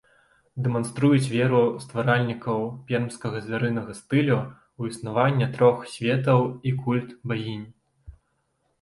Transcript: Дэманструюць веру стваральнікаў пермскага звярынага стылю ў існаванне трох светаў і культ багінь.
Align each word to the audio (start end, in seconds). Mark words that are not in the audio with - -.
Дэманструюць 0.67 1.31
веру 1.33 1.59
стваральнікаў 1.83 2.65
пермскага 2.89 3.43
звярынага 3.45 3.91
стылю 4.01 4.41
ў 4.41 4.81
існаванне 4.95 5.53
трох 5.55 5.89
светаў 5.97 6.41
і 6.71 6.77
культ 6.83 7.09
багінь. 7.33 7.65